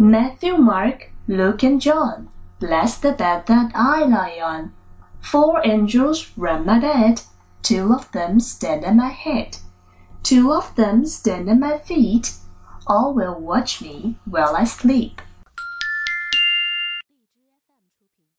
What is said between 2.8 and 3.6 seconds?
the bed